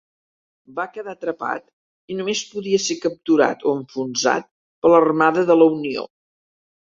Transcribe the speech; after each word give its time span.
Va 0.77 0.85
quedar 0.93 1.11
atrapat 1.17 1.67
i 2.13 2.15
només 2.21 2.39
podia 2.53 2.79
ser 2.85 2.97
capturat 3.03 3.65
o 3.71 3.75
enfonsat 3.81 4.49
per 4.85 4.93
l'Armada 4.95 5.47
de 5.51 5.59
la 5.61 5.69
Unió. 5.77 6.07